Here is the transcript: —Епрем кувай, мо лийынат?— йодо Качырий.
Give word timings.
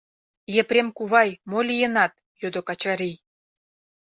—Епрем 0.61 0.87
кувай, 0.97 1.29
мо 1.49 1.59
лийынат?— 1.67 2.13
йодо 2.41 2.61
Качырий. 2.67 3.15